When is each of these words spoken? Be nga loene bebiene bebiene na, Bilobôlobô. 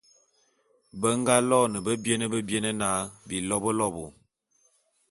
Be 0.99 1.09
nga 1.19 1.35
loene 1.49 1.77
bebiene 1.85 2.25
bebiene 2.33 2.71
na, 2.81 2.89
Bilobôlobô. 3.27 4.05